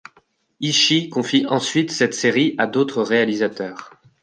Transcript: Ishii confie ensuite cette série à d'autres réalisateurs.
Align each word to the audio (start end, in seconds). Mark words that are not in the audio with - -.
Ishii 0.61 1.09
confie 1.09 1.45
ensuite 1.45 1.91
cette 1.91 2.15
série 2.15 2.55
à 2.57 2.65
d'autres 2.65 3.03
réalisateurs. 3.03 3.91